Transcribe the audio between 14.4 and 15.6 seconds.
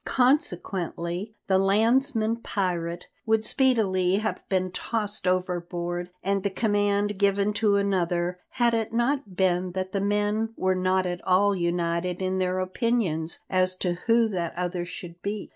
other should be.